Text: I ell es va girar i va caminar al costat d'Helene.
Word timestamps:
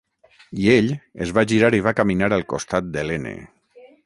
I 0.61 0.63
ell 0.75 0.87
es 1.25 1.33
va 1.39 1.45
girar 1.53 1.71
i 1.81 1.83
va 1.89 1.95
caminar 2.01 2.31
al 2.39 2.49
costat 2.55 2.93
d'Helene. 2.97 3.37